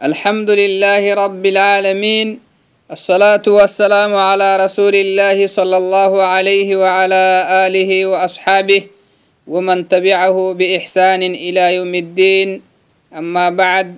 [0.00, 2.40] الحمد لله رب العالمين
[2.90, 7.24] الصلاة والسلام على رسول الله صلى الله عليه وعلى
[7.68, 8.82] آله وأصحابه
[9.46, 12.62] ومن تبعه بإحسان إلى يوم الدين
[13.12, 13.96] أما بعد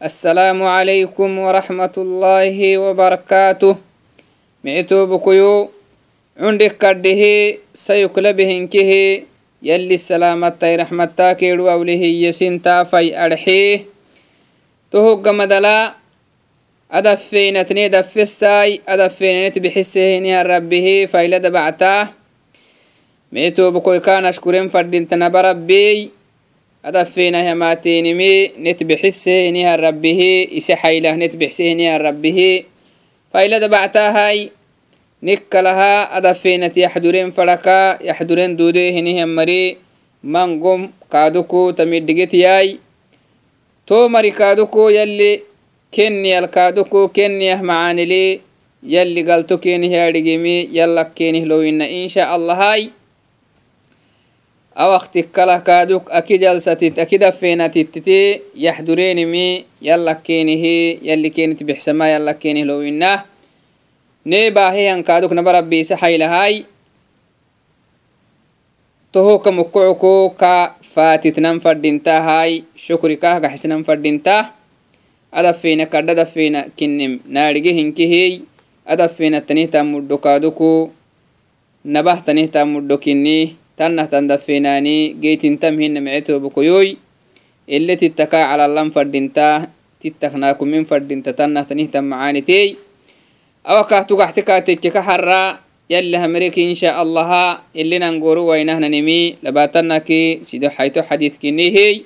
[0.00, 3.76] السلام عليكم ورحمة الله وبركاته.
[4.64, 5.70] معتو بكيو
[6.40, 7.22] عندك كده
[7.74, 8.90] سيكل بهنكه
[9.62, 13.91] يلي السلامة رحمة تاكير ووله يسنتا في أرحيه.
[14.92, 15.96] tohoggamadala
[16.92, 22.12] adafeinatne daffesai adafeinanit bixisehiniha rabbihi faylada bactaa.
[23.32, 26.12] Meetobkoikaan ashkuren fadhintanaba rabbey
[26.84, 32.68] adafeinahamaateenimi net bixisehiniha rabbihi ise xaylah net bixsehiniha rabbihi.
[33.32, 34.52] Faylada bactaahai
[35.24, 39.80] nikkalaha adafeynat yaxduren fadhaka yaxduren duudehinihyan mari.
[40.22, 42.91] Mangom kaaduku tamidhigetiyai
[43.86, 45.42] to mari kaadoko yalli
[45.90, 48.42] kenniyal kaadoko kenniyah macaanili
[48.82, 52.90] yalli galto kenih yaadhigimi yallak kenih lowinna insha allahai
[54.74, 62.64] awaktik kalah kaaduk aki jalsatit aki dafeenatittiti yaxdureenimi yallak kenihi yalli kenit bixsama yallak kenih
[62.64, 63.26] lowinna
[64.24, 66.64] nee baahihan kaaduk naba rabbiisa xaylahai
[69.12, 74.56] tohoka mokkocokooka faatitnan fadhintahay shokrikah gaxisnan fadhinta
[75.32, 78.48] adafeena kadhadafeena kinnem naarige hinkihey
[78.88, 80.92] adafeena tanihtaa mudho kaaduku
[81.84, 86.96] nabah tanihtaa mudho kinni tannah tan dafeenaani geytintamhina mecetobokoyoy
[87.68, 89.68] ele tittakaa calallan fadhinta
[90.00, 92.76] tittaknaakumin fadhinta tannah tanihtan macaanitey
[93.64, 95.60] awakah tugaxte kaatekke ka harraa
[95.91, 102.03] yalli hamreki insha allaha ilinan goru wainahnanimi labatanaki sido xayto xadiidkinihey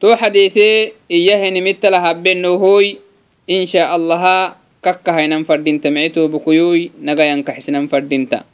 [0.00, 2.96] to xadiite iyahenimittala habbenohoy
[3.44, 8.48] insha allaha kakkahainan fadinta micito bukuyoy nagayankaxisnan fadinta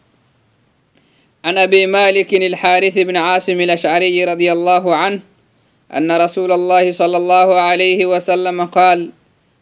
[1.46, 5.20] عن أبي مالك الحارث بن عاصم الأشعري رضي الله عنه
[5.94, 9.14] أن رسول الله صلى الله عليه وسلم قال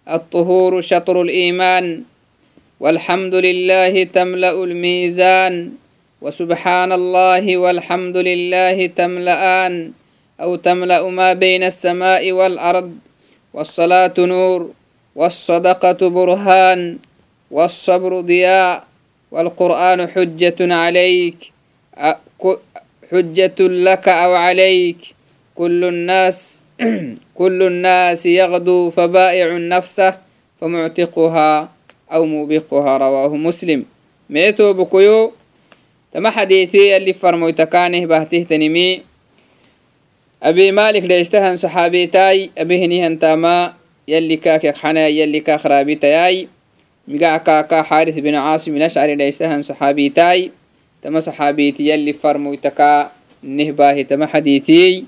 [0.09, 2.03] الطهور شطر الإيمان
[2.80, 5.72] والحمد لله تملأ الميزان
[6.22, 9.92] وسبحان الله والحمد لله تملأان
[10.42, 12.92] أو تملأ ما بين السماء والأرض
[13.54, 14.72] والصلاة نور
[15.16, 16.98] والصدقة برهان
[17.52, 18.84] والصبر ضياء
[19.32, 21.52] والقرآن حجة عليك
[23.12, 25.16] حجة لك أو عليك.
[25.56, 26.62] كل الناس
[27.40, 30.18] كل الناس يغدو فبائع نفسه
[30.62, 31.70] فمعتقها.
[32.13, 33.85] أو موبقها رواه مسلم
[34.31, 35.33] ميتو بكيو
[36.13, 39.03] تما حديثي اللي فرمو تكانه بهته تنمي
[40.43, 43.75] أبي مالك ليستهن صحابي تاي أبي هنيهن تاما
[44.09, 46.49] يلي كاك حنا يلي كاك رابي تاي
[47.09, 50.51] مقع كاكا حارث بن عاصم الأشعري ليستهن صحابي تاي
[51.03, 53.11] تما صحابيتي يلي فرمو تكا
[53.43, 55.05] نهباه تما حديثي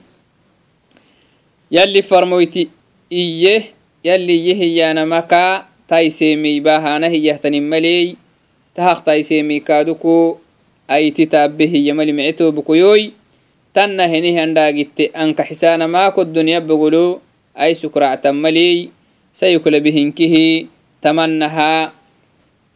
[1.70, 2.68] يلي فرمويتي
[3.12, 3.62] إيه
[4.04, 8.15] يلي يهيانا مكا taiseemi bahana hiyyahtanin maley
[8.75, 10.39] tahaq taiseemi kaaduku
[10.87, 13.11] aiti taabbe hiyya mali micetobukuyoy
[13.75, 17.19] tanna heni handaagitte anka xisaana maako dunya bogolo
[17.55, 18.87] ay sukractan maley
[19.35, 20.71] sayukla bihinkihi
[21.03, 21.91] tamannahaa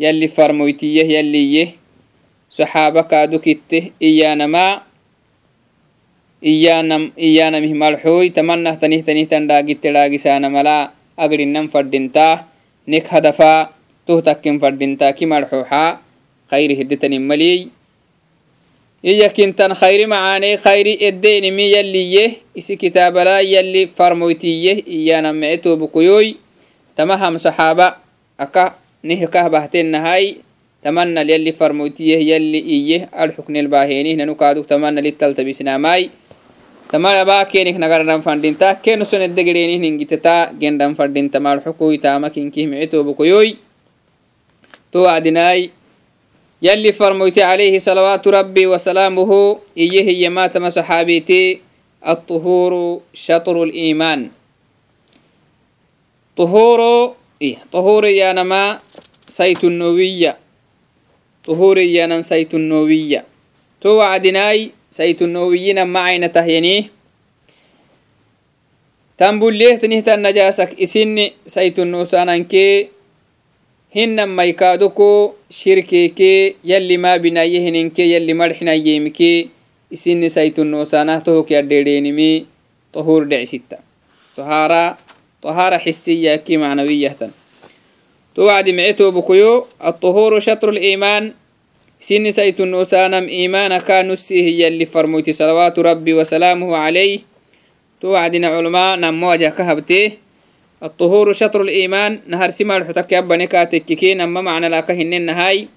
[0.03, 1.69] yalli farmoytiyyeh yalliyyeh
[2.51, 4.83] saxaaba kaadukitte iyaanamaa
[6.43, 12.43] iyaanamih malxooy tamanah tanih tanih tan dhaagitte dhaagisaana malaa agrinnan fadhintaah
[12.87, 13.73] nek hadafa
[14.05, 15.99] toh takken fadinta ki marxuxa
[16.49, 17.69] khayri hidetanin maliyey.
[19.05, 26.41] Iyakintan khayri macaane khayri eddenimi yalliye isi kitaabala yalli farmoytiye iyana mece tobukuyoy
[26.97, 28.01] tamaham saxaaba
[28.37, 30.41] aka nihkah bahtennahay
[30.81, 36.09] tamanal yalli farmoytiye yalli iye adxuknel bahenih nanu kaaduk tamanal ittaltabisnamay
[36.90, 43.56] tamalaba kenik nagaran fandinta keno sonedde gedenih ningiteta gendan fandinta malxukuy tama kinkih micitobukoyoy
[44.92, 45.70] to wacdinay
[46.60, 49.30] yalli farmoyti عليه صلوات ربي وسلامه
[49.76, 51.60] إيه يما تما صحابيتي
[52.04, 54.28] الطهور شطر الإيمان
[56.36, 56.80] طهور
[57.42, 58.78] إيه طهور يا نما
[59.28, 60.36] سيت النووية
[61.46, 63.24] طهور يا نن سيت النووية
[63.80, 66.81] تو وعدناي saytunnowiyina macayna tahyanii
[69.17, 71.25] tan bulleehtinihtan najaasak isinni
[71.55, 72.73] saytunnuusaanankee
[73.95, 75.09] hinnan maykaadoko
[75.59, 79.37] shirkeekee yalli maabinayyehininke yalli marxinayyeemikee
[79.95, 82.31] isinni saytunnoosaanah tohok yaddheedheenimi
[82.95, 83.77] طهور دعسيتا
[84.37, 84.97] طهارة
[85.41, 87.31] طهارة حسية كي معنوية تن
[88.35, 91.33] توعد معتو بكيو الطهور شطر الإيمان
[92.05, 97.19] سن سيت النوسانم إيمان كان نسيه اللي فرموتي صلوات ربي وسلامه عليه.
[98.01, 100.11] توعدنا علماء نمواجه كهبته
[100.83, 102.19] الطهور شطر الإيمان.
[102.27, 105.67] نهر سما الحتك يبني كاتككي نما معنى لك هنن هاي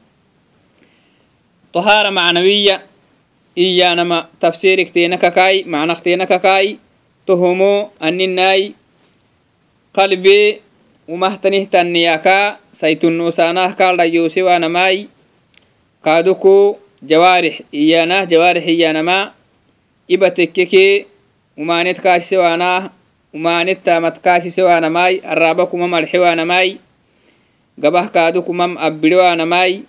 [1.73, 2.83] طهارة معنوية
[3.59, 5.65] إيانما تفسيرك تينك كاي.
[5.65, 6.79] معنى تينك كاي.
[7.27, 8.73] تهمو أنناي
[9.95, 10.61] قلبي
[11.09, 12.57] ومهتنه تنياكا.
[12.73, 15.09] سيتنوساناه قال ريوسي وانماي
[16.09, 19.37] kaadoko jawaarix iyanah jawaarix iyanama
[20.09, 21.05] ibatekkeke
[21.61, 22.89] umanet kaasisewaanah
[23.37, 26.81] umanet tamat kaasisewaanamai araaba kumam alxewaanamai
[27.79, 29.85] gabah kaado kumam abbirewaanamai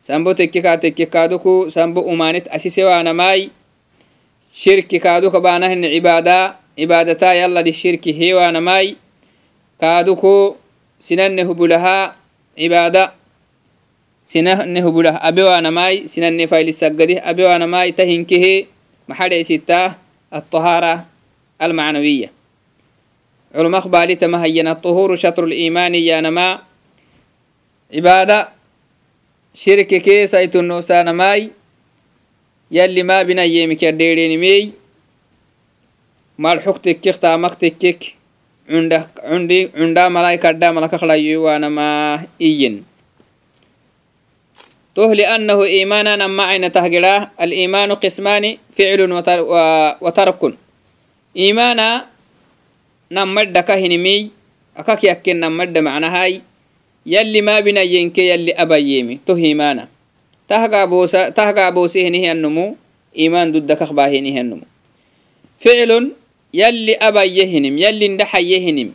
[0.00, 3.50] sambo tekke ka tekke kaadoko sambo umanet asisewaanamai
[4.52, 8.96] shirki kaado kabaanahni cibaada cibaadataa yalladi shirki hewaanamai
[9.80, 10.56] kaadoko
[10.98, 12.14] sinanne hubulahaa
[12.56, 13.12] cibaada
[14.29, 18.67] sinanne hubulah abewanamai sinanne failisagadi abewanamai tahinkehe
[19.07, 19.95] maxade sita
[20.35, 21.05] الطهارة
[21.61, 22.31] المعنوية
[23.55, 26.59] علماء بالي تمهين الطهور شطر الإيمان يا نما
[27.93, 28.49] عبادة
[29.55, 31.47] shirki keesaitunnosanamai
[32.71, 34.75] yalli ma bina yemik yadeerenimey
[36.37, 38.19] malxuk tekkik taamak tekkek
[38.67, 42.83] cunda malai kadda malakakhlayo wanama iyin
[44.95, 49.01] توه لأنه إيمانا نما عين تهجراه الإيمان قسمان فعل
[50.01, 50.41] وترك
[51.37, 51.89] إيمانا
[53.11, 54.17] نمد كهنمي
[54.77, 56.41] أكاك يكن نمد معناهاي
[57.05, 59.87] يلي ما بنا ينكي يلي أبا يمي تهيمانا
[60.49, 62.75] تهقى بوسا تهقى بوسيه نهي النمو
[63.17, 64.65] إيمان ضد كخباه نهي النمو
[65.59, 65.91] فعل
[66.53, 68.89] يلي أبا يهنم يلي ندحى يهنم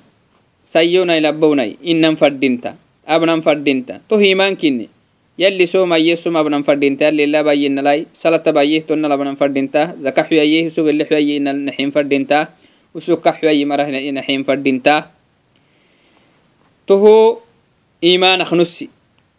[0.73, 2.71] سيونا يلبونا إنم فردينتا
[3.09, 4.89] أبنم فردينتا تهيمان كني
[5.40, 10.24] يلي سوما يسوم أبنم فردينتا يلي لا بايين لاي صلاة بايه تون لبنم فردينتا زكاة
[10.24, 12.40] حييه سوق اللي حييه نحيم فردينتا
[12.96, 14.96] وسوق حييه مرة نحيم فردينتا
[16.88, 17.38] تهو
[18.04, 18.88] إيمانك نسي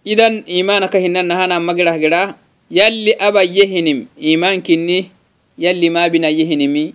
[0.06, 2.34] إذن إيمانك هنا نهانا مقرح قراه
[2.70, 4.98] يلي أبا يهنم إيمان كني
[5.58, 6.92] يلي ما بنا يهنمي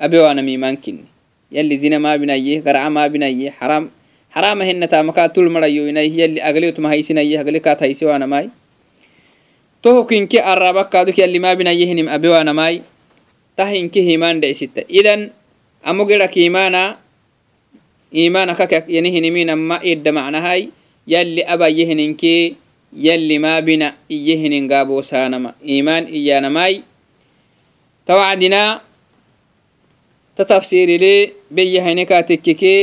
[0.00, 1.04] أبي وأنا إيمان كني.
[1.52, 3.90] يلي زنا ما بنا يه قرع ما بنا يه حرام
[4.36, 8.46] harama henatamakaa tulmarayuinai yali agliyotmahaysinayeh aglikaat haysewaanamai
[9.82, 12.82] toho kinke arabakaaduk yali maabinayehinim abewaanamai
[13.56, 15.32] tahinke himaan dhecisitta idan
[15.88, 17.00] amo gerak imana
[18.12, 20.68] imana kakak yanihinimiinama idda macnahai
[21.08, 22.34] yali abayehininke
[22.92, 26.82] yali maabina iyehinin gaabosaanama iman iyaanamai
[28.06, 28.80] tawacdina
[30.36, 32.74] tatafsirile beyahainekatekeke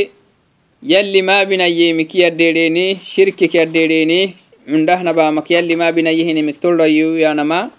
[0.84, 4.22] يلي ما بنيمك يديريني شركك يديريني
[4.68, 7.70] عندهنا بامك يلي ما بنيهني مكتول ريو يا نما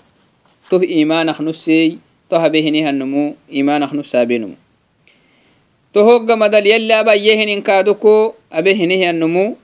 [0.71, 1.99] ته إيمانك نسي
[2.31, 4.57] ته بهني هالنمو إيمانك نسا بنمو
[5.95, 9.57] تهوغ مدل يلي أبا يهنين كادوكو أبهني هالنمو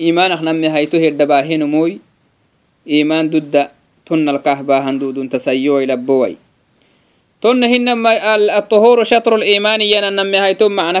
[0.00, 1.98] إيمانك نمي هيتو هردباهي نموي
[2.88, 3.68] إيمان ضد
[4.06, 6.36] تن الكهبة هندود تسيو إلى بوي.
[7.42, 8.06] تن هن
[8.58, 11.00] الطهور شطر الإيمان ينا نمي هيتو معنى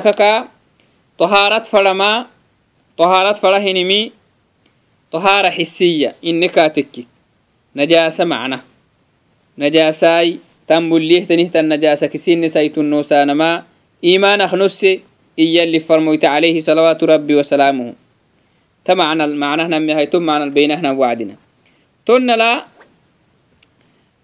[1.22, 2.26] طهارة فلما
[2.98, 4.12] طهارة فلهنمي
[5.12, 7.06] طهارة حسية إنك تكي
[7.76, 8.58] نجاسة معنى
[9.58, 13.62] نجاساي تنبليه تنهت النجاسة كسين سيت النوسانما
[14.04, 15.00] إيمان أخنسي
[15.38, 17.94] إيا اللي فرمويت عليه صلوات ربي وسلامه.
[18.84, 21.36] تمعنا المعنى نمي هاي تم معنى البينهنا وعدنا.
[22.06, 22.66] تن لا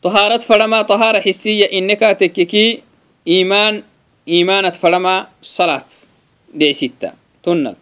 [0.02, 2.82] طهارة فرما طهارة حسية إنك تككي
[3.28, 3.82] إيمان
[4.28, 6.07] إيمانة فرما صلاة
[6.53, 7.11] دي ستة
[7.43, 7.75] تنل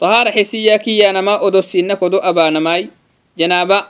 [0.00, 2.88] طهارة حسية كي نما أدو سنك أدو أبا نماي
[3.38, 3.84] جنابة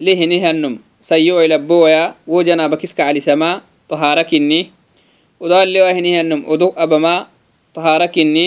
[0.00, 4.70] لهنه النم سيو إلى بويا وجنابة كسك على سما طهارة كني
[5.40, 7.26] ودال وهنهنم ودو أبما
[7.74, 8.46] طهارة كني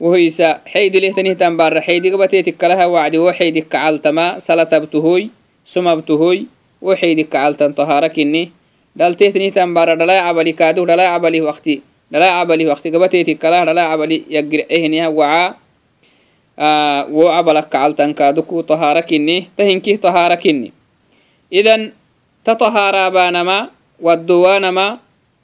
[0.00, 5.30] وهيسا حيد له تنه تنبار حيد قبتي تكلها وعدي وحيد كعلتما سلطة بتهوي
[5.64, 6.46] سما بتهوي
[6.82, 8.50] وحيد كعلتن طهارة كني
[8.96, 13.82] دلته تنه تنبار دلا عبلي كادو دلا عبلي وقتي دلا عبلي وقتي قبتي تكلها دلا
[13.82, 15.54] عبلي يقر إهنها وعا
[16.58, 20.72] آه وعبلك كعلتن كادو طهارة كني تهنكي طهارة كني
[21.52, 21.92] إذن
[22.44, 23.70] تطهارا بانما
[24.00, 24.98] والدوانما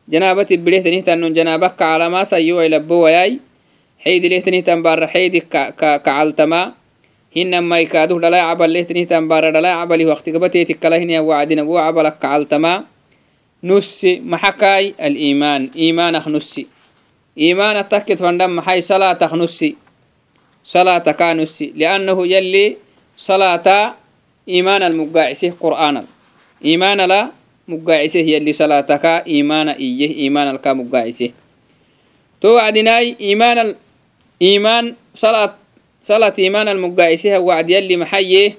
[0.08, 3.38] جنابة بليه تنيه تنون جنابك على ما سيو يلبو وياي
[3.98, 5.44] حيد ليه تنيه تنبار حيد
[13.64, 16.66] نسي محكاي الإيمان إيمانك نسي
[17.38, 19.76] إيمان تكت فندم حي صلاة نسي
[20.64, 22.76] صلاة كانسي لأنه يلي
[23.16, 23.94] صلاة
[24.48, 26.04] إيمان المقاعسه قرآنا
[26.64, 27.30] إيمان لا
[27.68, 31.30] مقاعسه يلي صلاتك إيمان إيه إيمان الكا مقاعسه
[32.40, 33.76] توعدناي إيمان ال...
[34.42, 35.54] إيمان صلاة
[36.02, 38.58] صلاة إيمان المقاعسه وعد يلي محيه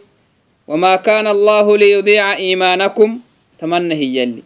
[0.67, 3.19] وما كان الله ليضيع إيمانكم
[3.59, 4.43] تمنى هي يلي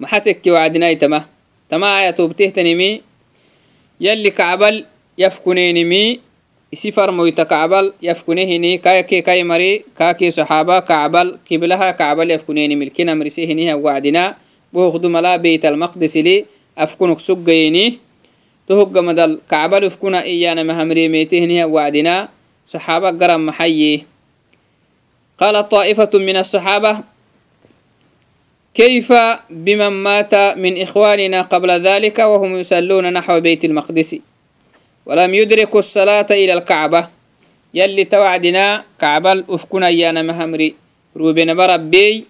[0.00, 1.24] محتك وعدناي تما
[1.70, 3.00] تما آية توبته تنمي
[4.00, 4.84] يلي كعبل
[5.18, 6.20] يفكنينمي
[6.68, 13.72] isi farmoyta kacbal yafkunehini kayake kay mari kake saxaaba kacbal kiblaha kacbal yafkuneni milkinamrise hiniha
[13.76, 14.36] wacdina
[14.72, 16.44] bohokdumala beyt almaqdisili
[16.76, 17.98] afkunuk suggayini
[18.68, 22.28] tohoggamadal kacbal ufkuna iyanamahamrimete hiniha wacdina
[22.68, 24.04] saxaaba garan maxaye
[25.38, 26.92] قال طائفة من الصحابة
[28.74, 29.12] كيف
[29.50, 34.16] بمن مات من إخواننا قبل ذلك وهم يصلون نحو بيت المقدس
[35.06, 37.08] ولم يدركوا الصلاة إلى الكعبة
[37.74, 40.74] يلي توعدنا كعبة أفكنا يانا مهمري
[41.16, 42.24] روبنا بربي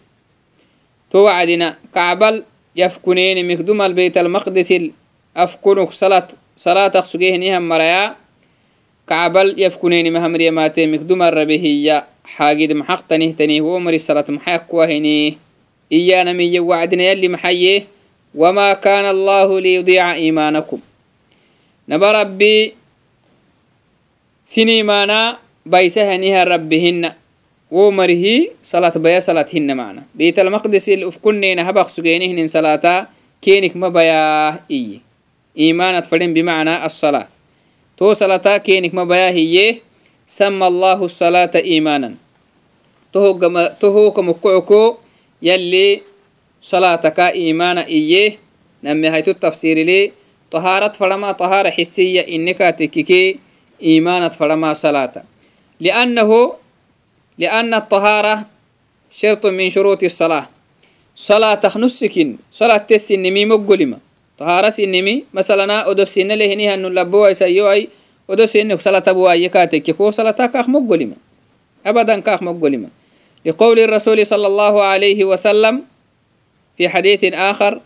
[1.10, 2.42] توعدنا كعبة
[2.76, 4.74] يفكنين مخدوم البيت المقدس
[5.36, 8.16] أفكنك صلاة صلاة سجيه نهم مريا
[9.08, 15.32] كعبة يفكنين مهمري ماتي مخدوم الربيهية حاجد محق تنيه تنيه ومري الصلاة محيق وهنيه
[15.91, 17.87] إيانا من يوعدنا يلي محيه
[18.35, 20.79] وما كان الله ليضيع إيمانكم.
[21.89, 22.73] نبا ربي
[24.45, 27.11] سني مانا بيسهنها ربهن
[27.71, 28.25] ومره
[28.63, 30.03] صلاة بيا صلاة هن معنا.
[30.15, 33.07] بيت المقدس الأفكنين هبق سجينهن صلاة
[33.41, 34.99] كينك ما بيا إيه
[35.57, 37.27] إيمان أتفرين بمعنى الصلاة.
[37.97, 39.77] تو صلاة كينك ما بيا هي
[40.27, 42.15] سمى الله الصلاة إيمانا.
[43.13, 44.95] تهو كمكعكو
[45.42, 46.02] يلي
[46.62, 48.38] صلاتك إيمان إيه
[48.84, 50.12] نمي هيتو التفسير لي
[50.50, 53.38] طهارة فرما طهارة حسية إنك تككي
[53.82, 55.22] إيمانة فرما صلاة
[55.80, 56.52] لأنه
[57.38, 58.46] لأن الطهارة
[59.16, 60.48] شرط من شروط الصلاة
[61.16, 63.98] صلاة نسكن صلاة تسنمي مقلمة
[64.38, 67.88] طهارة سنمي مثلا أدو سن لهنيها أنه لبوا يسيوي
[68.30, 71.16] أدو سنك صلاة بوا يكاتك كو صلاة كاخ مقلمة
[71.86, 72.88] أبدا كاخ مقلمة
[73.45, 75.81] لقول الرسول صلى الله عليه وسلم
[76.77, 77.79] في حديث آخر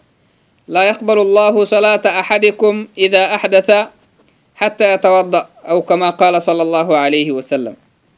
[0.67, 3.69] لا يقبل الله صلاة أحدكم إذا أحدث
[4.55, 7.75] حتى يتوضأ أو كما قال صلى الله عليه وسلم.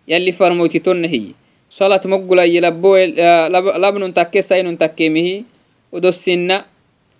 [0.07, 1.35] يلي فرموتي تنهي.
[1.69, 2.95] صلاة مقلا يلبو
[3.77, 5.43] لبن تكسين تكيمه
[5.91, 6.57] ودو السنة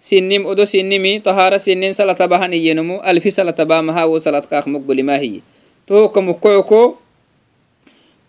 [0.02, 1.20] سنم ودو سنمي.
[1.20, 4.04] طهارة سنين صلاة بهن ينمو ألف صلاة بامها.
[4.06, 5.40] وصلاة كاخ مقل ما هي.
[5.88, 6.96] توكو مكوكو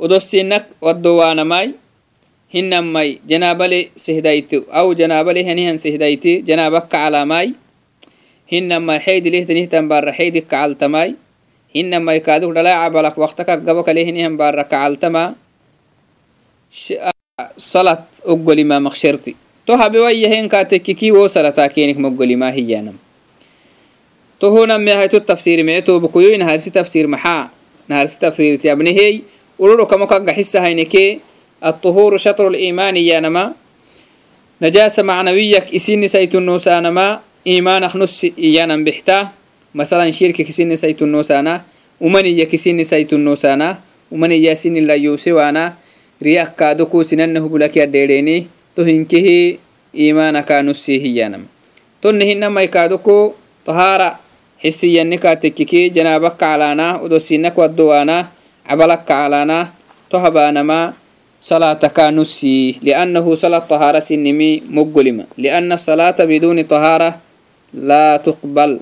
[0.00, 1.76] odosinak wadowanamai
[2.54, 7.54] hinamai janabale sehdaiti au janabale hanihan sehdaiti janabak kacalamai
[8.52, 11.14] hinamai xeydilehtanihtan bara xeydi kacaltamai
[11.74, 15.36] hinamai kaduk dhalaa cabalak waktakak gabakale hinihan bara kacaltama
[17.56, 21.98] salat ogolima maksherti to habewayahenkatekkiki wo salataa kenik
[22.56, 22.96] hiyanam
[24.40, 26.34] to tafsir micetobukuyoy
[26.72, 27.50] tafsir maxaa
[27.88, 31.20] naharsi tafsirtiabnehey abnehey uluro kamokagga xisa hayneke
[31.60, 33.52] الطهور شطر الإيمان يا نما.
[34.62, 39.28] نجاسة معنوية إسين سيت النوسانما إيمان خنس إيانا بحتا.
[39.74, 41.62] مثلا شرك كسين سيت النوسانا
[42.00, 43.78] ومن يكسين سيت النوسانا
[44.10, 45.74] ومن ياسين لا يوسوانا
[46.22, 49.56] رياك كادوكو سننه بلك يديريني تهنكه
[49.94, 51.44] إيمانك نسيه يانم
[52.02, 53.32] تنهن ما يكادوكو
[53.66, 54.18] طهارة
[54.64, 58.39] حسيا نكاتككي جنابك علانا ودوسينك ودوانا
[58.70, 59.74] cabalaka calaana
[60.06, 60.94] tohabaanama
[61.42, 67.18] salaatakanusi liannahu sala طahaara sinimi moggolima lianna salaata biduni طahaara
[67.74, 68.78] laa tuqbal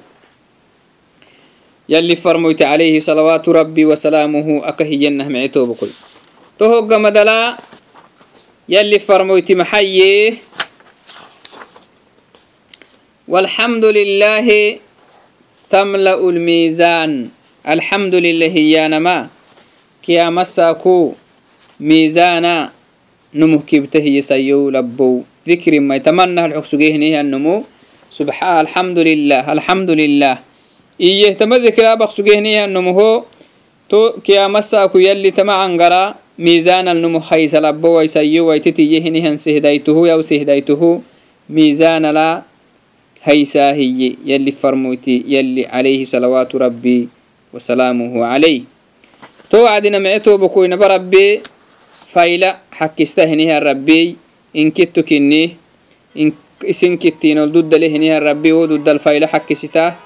[1.89, 5.89] yalli farmoyte calayhi salawaatu rabbi wasalaamuhu aka hiyanah mice toobokol
[6.61, 7.57] to hoggamadalaa
[8.69, 9.01] yalli
[13.29, 14.49] والحمد لله
[15.69, 17.13] تملأ الميزان.
[17.69, 19.38] الحمد لله alxamdu lilah
[20.09, 21.13] kiyamasaku
[21.77, 22.73] miizana
[23.37, 25.29] numuh kibtahiyesayo labbow.
[25.45, 27.69] ذikri may tamanah alxogsugehnehanmu
[28.09, 30.41] subxa alxamdu lilah alxamdu lilah
[30.97, 33.29] iyeh tama dhikraabaq sugehnehanumuho
[33.89, 41.05] to kiyamasaku yalli tama angara miizanal numuh haysa labbo waysayo waititiyehnehan sehdaytuhu yaw sehdaytuhu.
[41.49, 42.45] Miizanala
[43.25, 47.09] haysaahiye yalli farmoyti yalli calayhi salawaatu rabbi
[47.57, 48.69] wasalaamuhu calayh
[49.51, 51.41] to wacdina mice tobakoynaba rabbee
[52.13, 54.17] fayla xakkistahiniha rabbeey
[54.55, 55.57] inkittu kinnih
[56.67, 59.97] isin kittinol duddale hiniha rabbi wo duddal fayla xakkisitaa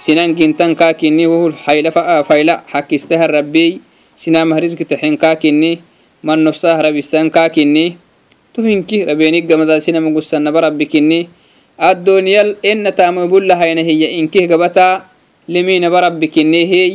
[0.00, 1.52] sinan gintankaa kinni wohul
[2.28, 3.80] fayla xakkistaha rabbeey
[4.16, 5.80] sinamah riskitaxinkaa kinni
[6.22, 7.96] mannosah rabistankaa kinni
[8.54, 11.28] tuhinki rabeeniggamada sinamagussanaba rabbi kinni
[11.76, 15.04] addooniyal enna taamoybullahayna hiya inkih gabata
[15.48, 16.90] liminaba rabbi kinni hey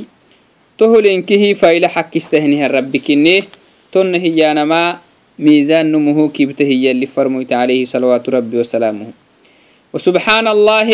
[0.81, 3.45] تهلينكه فايل حق toholenkihi fayla xakkistahnihan rabbikinne
[3.93, 4.97] tonna hiyaanamaa
[5.37, 9.13] miizaan numuhu kibte اللي فرميت عليه صلوات ربي وسلامه.
[9.93, 10.89] وسبحان الله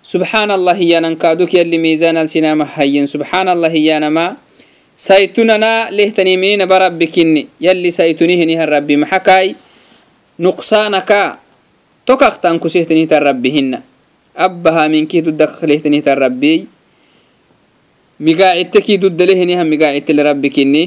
[0.00, 4.36] سبحان الله يا ننكادوك يلي ميزان السينما هين سبحان الله يا نما
[4.96, 9.54] سيتننا تنيمين برب كني يلي سيتنهني الرب محكاي.
[10.40, 11.10] نقصانك
[12.06, 13.80] تكختن كسيتني تربهن
[14.36, 16.73] أبها منك تدخلتني تربي.
[18.26, 20.82] migaacittekii duddaleheniha migaacittel rabbikinni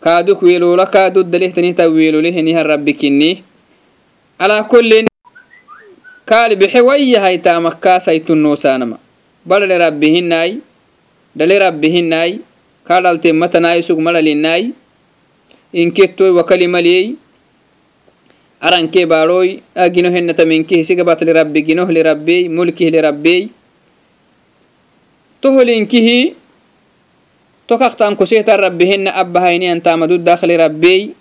[0.00, 3.30] kaaduk weelola kaa duddalehtanita weeloleheniha rabbikinni
[4.38, 5.06] alaa kollen
[6.30, 8.98] kaali bexe wayyahaytaa makkaasaitunnoosaanama
[9.48, 10.52] badhale rabbihinnaay
[11.38, 12.32] dhale rabbihinnaay
[12.84, 14.62] kaa sug sugmadhalinnaay
[15.72, 17.14] inkettoy wakalimaliey
[18.60, 23.48] arankee baadhooy agino hennatamenkeh sigabatle rabbi ginohle rabbey mulkihle rabbey
[25.40, 26.18] toholinkihi
[27.70, 31.14] tokaktan kusihtan rabbihina abbahaynian tamadu dakli rabbiy.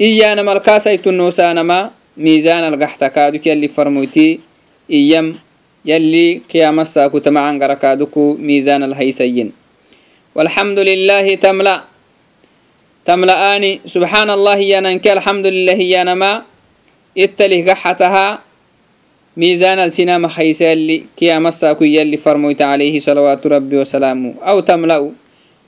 [0.00, 4.40] Iyana malkasaitunoosanama miizan algaxta kaaduk yalli farmoyti
[4.88, 5.36] iyam
[5.84, 9.52] yalli qiyamassaaku tamacangara kaaduku miizan alhaysayin.
[10.32, 11.84] Walxamdu lilahi tamla.
[13.04, 16.44] Tamla'aani subxaana allahi yananke alxamdulilahi yanama
[17.12, 18.40] ittalih gaxataha
[19.36, 25.12] miizan alsinama haysa yalli qiyamassaaku yalli farmoyta alayhi salawaatu rabbi wasalaamu aw tamla'u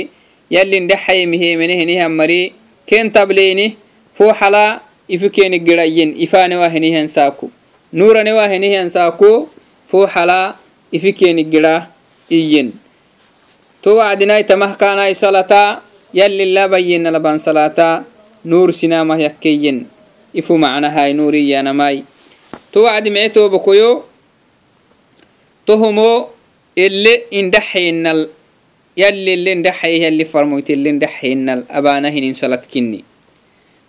[0.54, 2.54] yallin dhexaymihemenehinihan mari
[2.86, 3.74] ken tableeni
[4.14, 7.50] fuuxala ifu keni girayen ifanewahinihan saaku.
[7.90, 9.50] Nuuranewahinihan saaku
[9.90, 10.62] fuuxala
[10.94, 11.90] ifi keni gira
[12.30, 12.78] iyyen
[13.82, 15.82] to wacdinai tamahkanai salata
[16.14, 18.06] yallin labayena laban salata
[18.46, 19.90] nuur sinamah yakkeyen
[20.38, 22.06] ifu macnahai nuuriyanamai
[22.74, 24.04] to wacdi mie tobakoyo
[25.66, 26.34] tohomo
[26.76, 28.30] ele indaxaynal
[28.98, 33.06] yallele indaxay yalli farmoytele indaxaynal abana hinin salad kinni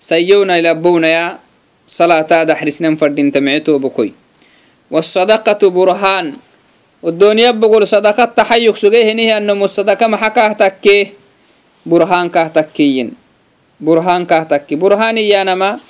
[0.01, 1.40] sayyowna ilabownaya
[1.88, 4.12] salaataada xrisnan fadhinta mie tobakoy
[4.92, 6.37] wasadaqatu burhaan
[7.03, 11.12] odoniya bogol sadaqa taxayuk suge henihianomo sadaqa maxa kaah takkee
[11.88, 13.16] burhaan kaah takkiyin
[13.81, 15.81] burhaan kaah takki burhaan iyaanama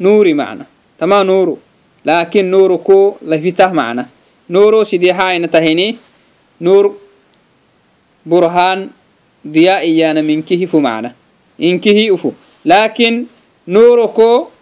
[0.00, 0.64] nuuri macna
[0.96, 1.60] tama nuuru
[2.04, 4.08] laakin noro ko lafitah mana
[4.48, 5.96] noro sidiha aina tahini
[6.60, 6.94] nur
[8.24, 8.92] burhaan
[9.44, 11.12] diya iyana minkihi fu mana
[11.58, 13.28] inkihi ufu laakiin
[13.66, 14.52] noro ko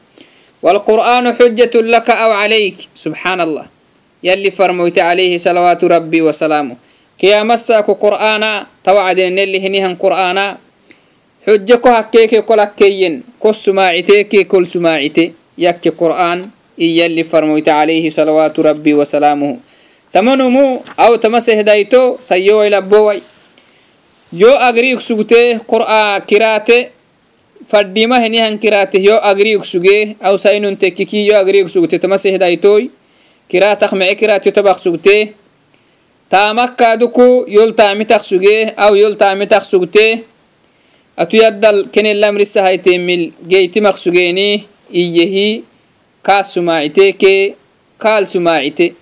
[0.63, 3.67] والقرآن حجة لك أو عليك سبحان الله
[4.23, 6.77] يلي فرموت عليه صلوات ربي وسلامه
[7.19, 10.59] كيامساكو قرآنا توعدن اللي هنيهن قرآنا
[11.47, 16.49] حجكو هكيكي كل هكيين كل سماعتيكي كل سماعتي يكي قرآن
[16.81, 19.57] إيا اللي فرموت عليه صلوات ربي وسلامه
[20.16, 23.20] tamanumu aw tama sehdayto sayowai labbowai
[24.32, 26.78] yo agriig sugtee qur'a kiraate
[27.72, 32.84] fadhimahenihan kiraate yo agriig suge aw sainun tekkiki yo agriig sugte tama sehdaytoi
[33.52, 35.34] kiraatak mece kiraatyo tabak sugtee
[36.32, 40.24] taamakaaduku yol taamitak suge aw yol taamitak sugtee
[41.18, 44.64] atu yaddal kenelamrisahayteemil geytimak sugeeni
[45.02, 45.64] iyyehi
[46.24, 47.56] kaas sumaacitee kee
[48.04, 48.96] kaal sumaacite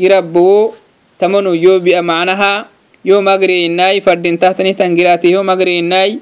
[0.00, 0.72] يربو
[1.20, 2.66] تمنو يو بيا معناها
[3.04, 6.18] يو مغري إناي فردين تحتني تنجراتي يو مغري إناي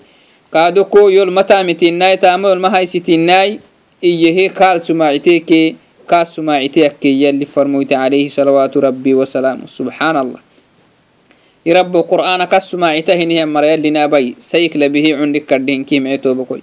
[0.55, 3.61] قادوكو يو المتامتي إناي تامو المهايستي إناي
[4.05, 5.77] إيهي كال سماعتيكي
[6.09, 9.67] كال سماعتيكي يلي فرموت عليه صلوات ربي وسلامه.
[9.67, 10.41] سبحان الله
[11.67, 16.63] يرب قرآن كالسماعته نهي مريا لنا بي سيكل به عندك كردين كيم عتوبكوي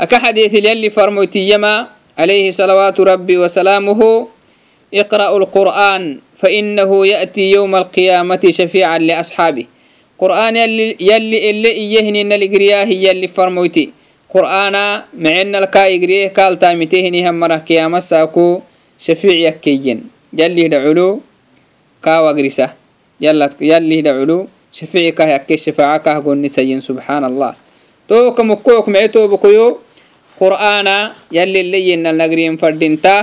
[0.00, 1.86] أكا حديث يلي فرموت يما
[2.18, 4.00] عليه صلوات ربي وسلامه
[4.94, 6.04] اقرأوا القرآن.
[6.37, 9.65] فإنه يأتي يوم القيامة شفيعا لأصحابه
[10.19, 13.85] قرآن يلي يلي اللي إيهني نلقرياه يلي فرمويتي
[14.33, 14.75] قرآن
[15.23, 18.61] معنا الكا إقريه قال تامتهني هم مرة كيامة ساكو
[18.99, 19.99] شفيع يكيين
[20.33, 21.21] يلي دعلو
[22.03, 22.69] كا وقرسة
[23.21, 27.53] يلا يلي دعلو شفيع كا يكي شفاعة كا قلني سين سبحان الله
[28.09, 29.77] تو كمكوك معتو بكيو
[30.39, 30.87] قرآن
[31.31, 33.17] يلي اللي ينال فردينتا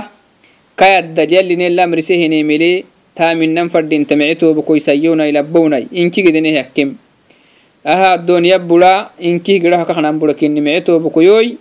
[0.77, 6.89] كايد يلي نلا مرسهني ملي تامنن فردين تمعتو بكوي سيونا يلبونا إنكي قدنه يحكم
[7.87, 11.57] أها الدنيا بلا إنكي قدها كخنا بلا كني معتو بكوي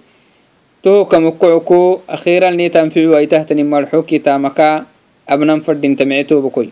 [0.83, 4.85] تو كمكوكو أخيرا ني تنفعو أي تحتني مرحوكي تامكا
[5.29, 6.71] أبنان فردين تمعتو بكوي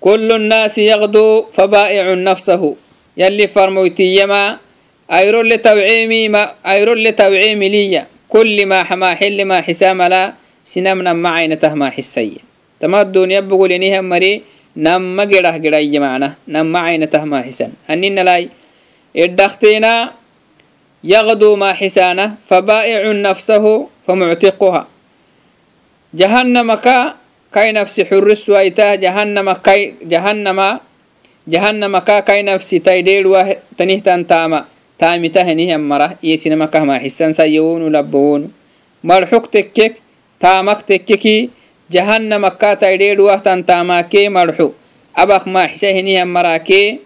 [0.00, 2.76] كل الناس يغدو فبائع نفسه
[3.16, 4.58] يلي فرمويتي يما
[5.12, 10.32] أيرو لتوعيمي ما أيرو لتوعيمي ليا كل ما حما حل ما حسام لا
[10.64, 12.43] سنمنا معين تهما حسيا
[12.79, 14.43] tama duniya bogoleniham mari
[14.75, 18.51] nama gerah geraye mana nama cainatah maaxisan aninalai
[19.15, 20.11] edhakteena
[21.03, 24.87] yaqdu maaxisana fabaa'icu nafsahu famuctiquha
[26.13, 27.15] jahannamaka
[27.51, 30.79] kai nafsi xurrisuaitah jahannama kai jahannama
[31.47, 38.51] jahannamaka kai nafsi taidheelwa tanihtan taama taamitahanihan mara iyesinamakah maaxisan sayewonu labbowonu
[39.03, 39.99] marxuq tekkek
[40.39, 41.51] taamak tekkekii
[41.90, 44.70] مرة يسينما كهما حسن سيون لبون مرحوك تكك تامك تككي جهنم كاتا يديدوه تنتاماكي مرحو
[45.16, 46.98] أبخ ما حسهنها مراكي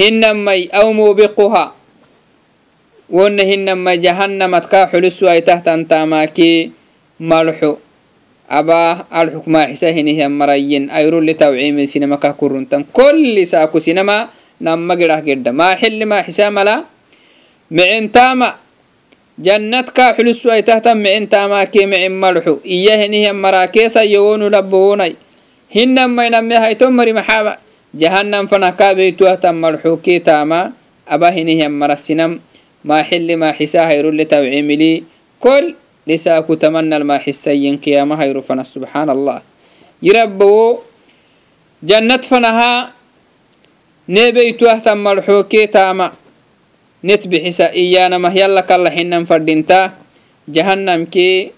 [0.00, 1.74] هنمي أو موبقها
[3.10, 6.70] ون هنمي جهنم تكا حلسوا تحت تنتاماكي
[7.20, 7.76] مرحو
[8.50, 14.28] أبا الحكم حسهنها مريين أيرو لتوعيم سينما كهكرنتن كل ساكو سينما
[14.60, 16.84] نما قراه قد ما حل ما حسام لا
[17.70, 18.61] معن تاما
[19.39, 25.15] jannadka xulusu ay tahtan micin taamaakee micin malxu iya henihian maraakeesa yowonu labowonay
[25.73, 27.57] hinanmayname hayton mari maxaaba?
[27.93, 30.73] Jahannan fanaka beytuahtan malxukee taama
[31.05, 32.39] aba henihian marasinam
[32.83, 35.05] maa xili maa xisaa hayrulle tawcimili
[35.39, 35.73] kol
[36.09, 39.41] lisaaku tamanal maa xisayin qiyama hayru fana subxaan allah
[40.01, 40.83] yirabbowo
[41.85, 42.91] jannad fanahaa
[44.07, 46.11] nee beytuahtan malxukee taama
[47.03, 49.91] net bixisa iyaanamah yalla kalla xinan fadhinta.
[50.47, 51.51] Jahanamkee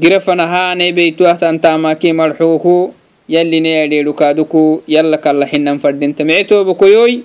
[0.00, 2.94] girafanahaane beytuahtantaamaki marxuuku
[3.28, 6.24] yalline adheedhukaaduku yalla kalla xinan fadhinta.
[6.24, 7.22] Micetoobukoyoy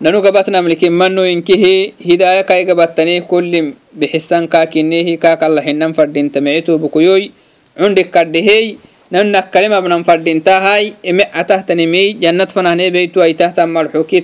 [0.00, 6.40] nanu gabatnamlikin manoyinkihi hidaaya kai gabattane kullim bixisan kaakinehi kaa kalla xinan fadhinta.
[6.40, 7.30] Micetoobukoyoy
[7.78, 8.78] cundik kadhehey
[9.10, 14.22] nanu nakkalemabnan fadhintahay eme atahtanimey jannat fanahne beytu ay tahtan marxuki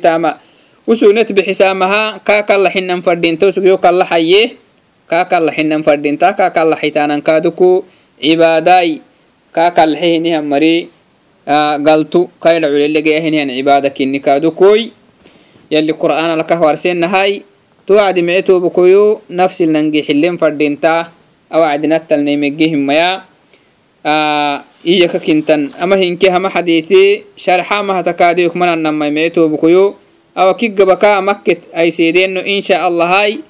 [0.88, 4.56] taama usunet bixisamaha kakalla xinan fadinta usugyo kalla xaye
[5.06, 7.84] kakalla xinan fadinta kakalla xitaanan kaaduku
[8.20, 9.00] cibaadaai
[9.52, 10.88] kakalxehinihan mari
[11.84, 12.30] galtu.
[12.40, 14.90] Kaydha culelegeahinihan cibaada kinni kaadukoy
[15.70, 17.42] yalli qur'aan alkah warsenahay
[17.86, 21.12] tuwacdi micetobukoyo nafsil nangi xilen fadinta
[21.50, 23.24] awacdinattalneymegehimaya
[24.84, 25.72] iyaka kintan.
[25.80, 30.07] Ama hinke hama xadiiti sharxa mahatakaadiyok mananamai micetobukoyo
[30.38, 33.42] awa kiggabaka makket ayseedeno insha allahai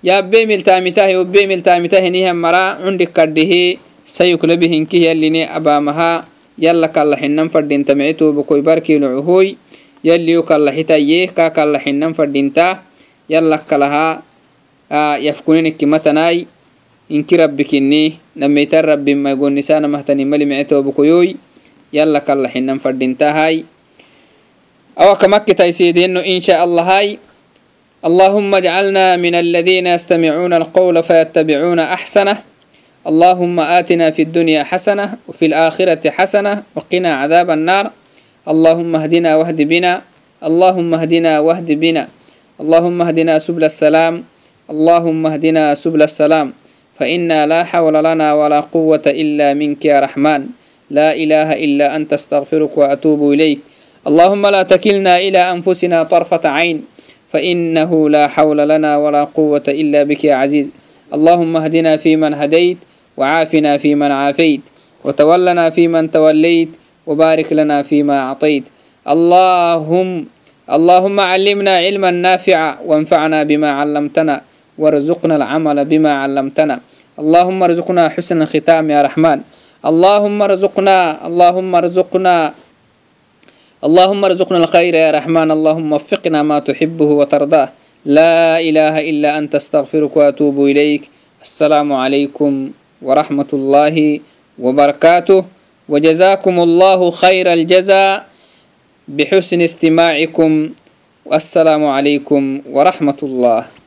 [0.00, 3.76] yabe miltaamitah yobe miltaamitahinihan mara cundik kadhihi
[4.08, 6.24] sayuklabi hinkih yalline abaamaha
[6.56, 9.60] yalla kalla xinan fadhinta micetobukoy barkilucuhoy
[10.00, 12.80] yalliyo kalla xitaye ka kalla xinan fadhinta
[13.28, 14.24] yalla kalaha
[15.20, 16.48] yafkunenikki matanai
[17.12, 21.36] inki rabbi kinni nameitan rabbi maigonisana mahtani mali micetobukoyoy
[24.97, 27.19] yalla kalla xinan fadhintahai awaka makkitaiseedeno insha allahai
[28.05, 32.37] اللهم اجعلنا من الذين يستمعون القول فيتبعون احسنه
[33.07, 37.91] اللهم آتنا في الدنيا حسنة وفي الآخرة حسنة وقنا عذاب النار
[38.47, 40.01] اللهم اهدنا واهد بنا
[40.43, 42.07] اللهم اهدنا واهد بنا
[42.61, 44.23] اللهم اهدنا سبل السلام
[44.69, 46.53] اللهم اهدنا سبل السلام
[46.99, 50.41] فإنا لا حول لنا ولا قوة إلا منك يا رحمن
[50.89, 53.59] لا إله إلا أنت استغفرك وأتوب إليك
[54.07, 56.85] اللهم لا تكلنا إلى أنفسنا طرفة عين
[57.33, 60.71] فإنه لا حول لنا ولا قوة إلا بك يا عزيز
[61.13, 62.77] اللهم اهدنا فيمن هديت
[63.17, 64.61] وعافنا فيمن عافيت
[65.03, 66.69] وتولنا فيمن توليت
[67.07, 68.63] وبارك لنا فيما أعطيت
[69.07, 70.25] اللهم
[70.71, 74.41] اللهم علمنا علما نافعا وانفعنا بما علمتنا
[74.77, 76.79] وارزقنا العمل بما علمتنا
[77.19, 79.39] اللهم ارزقنا حسن الختام يا رحمن
[79.85, 82.35] اللهم ارزقنا اللهم ارزقنا
[83.82, 87.68] اللهم ارزقنا الخير يا رحمن اللهم وفقنا ما تحبه وترضاه.
[88.06, 91.10] لا إله إلا أنت أستغفرك وأتوب إليك.
[91.42, 92.70] السلام عليكم
[93.02, 94.20] ورحمة الله
[94.58, 95.44] وبركاته.
[95.88, 98.26] وجزاكم الله خير الجزاء
[99.08, 100.50] بحسن استماعكم.
[101.26, 103.81] والسلام عليكم ورحمة الله.